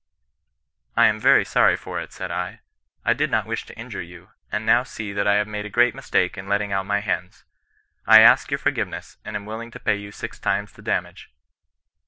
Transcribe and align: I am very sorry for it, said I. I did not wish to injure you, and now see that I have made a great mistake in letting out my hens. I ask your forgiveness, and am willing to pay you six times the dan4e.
I 0.97 1.05
am 1.05 1.19
very 1.19 1.45
sorry 1.45 1.77
for 1.77 1.99
it, 2.01 2.11
said 2.11 2.31
I. 2.31 2.61
I 3.05 3.13
did 3.13 3.29
not 3.29 3.45
wish 3.45 3.67
to 3.67 3.77
injure 3.77 4.01
you, 4.01 4.31
and 4.51 4.65
now 4.65 4.81
see 4.81 5.13
that 5.13 5.27
I 5.27 5.35
have 5.35 5.45
made 5.47 5.63
a 5.67 5.69
great 5.69 5.93
mistake 5.93 6.39
in 6.39 6.47
letting 6.47 6.71
out 6.71 6.87
my 6.87 7.01
hens. 7.01 7.43
I 8.07 8.21
ask 8.21 8.49
your 8.49 8.57
forgiveness, 8.57 9.17
and 9.23 9.35
am 9.35 9.45
willing 9.45 9.69
to 9.69 9.79
pay 9.79 9.97
you 9.97 10.11
six 10.11 10.39
times 10.39 10.71
the 10.71 10.81
dan4e. 10.81 11.27